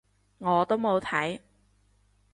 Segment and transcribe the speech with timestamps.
[0.39, 1.41] 我都冇睇